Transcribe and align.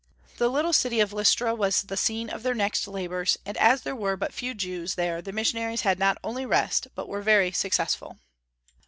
The 0.39 0.49
little 0.49 0.73
city 0.73 0.99
of 0.99 1.13
Lystra 1.13 1.53
was 1.53 1.83
the 1.83 1.95
scene 1.95 2.27
of 2.31 2.41
their 2.41 2.55
next 2.55 2.87
labors, 2.87 3.37
and 3.45 3.55
as 3.57 3.83
there 3.83 3.95
were 3.95 4.17
but 4.17 4.33
few 4.33 4.55
Jews 4.55 4.95
there 4.95 5.21
the 5.21 5.31
missionaries 5.31 5.85
not 5.85 6.17
only 6.23 6.41
had 6.41 6.49
rest, 6.49 6.87
but 6.95 7.07
were 7.07 7.21
very 7.21 7.51
successful. 7.51 8.17